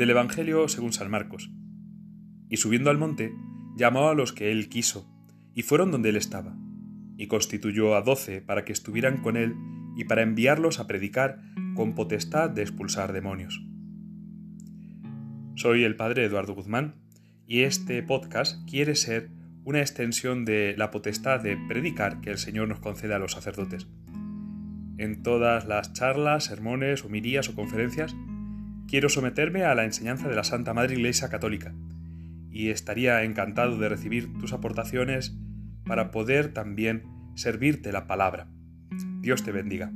[0.00, 1.50] Del Evangelio según San Marcos.
[2.48, 3.34] Y subiendo al monte,
[3.76, 5.06] llamó a los que él quiso,
[5.54, 6.56] y fueron donde él estaba,
[7.18, 9.54] y constituyó a doce para que estuvieran con él
[9.98, 11.42] y para enviarlos a predicar
[11.74, 13.62] con potestad de expulsar demonios.
[15.54, 16.94] Soy el padre Eduardo Guzmán,
[17.46, 19.28] y este podcast quiere ser
[19.64, 23.86] una extensión de la potestad de predicar que el Señor nos concede a los sacerdotes.
[24.96, 28.16] En todas las charlas, sermones, homilías o conferencias,
[28.90, 31.72] quiero someterme a la enseñanza de la Santa Madre Iglesia Católica,
[32.50, 35.38] y estaría encantado de recibir tus aportaciones
[35.84, 37.04] para poder también
[37.36, 38.48] servirte la palabra.
[39.20, 39.92] Dios te bendiga.